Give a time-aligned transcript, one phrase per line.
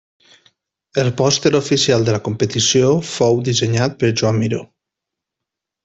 [1.01, 4.65] El pòster oficial de la competició fou dissenyat per Joan Miró.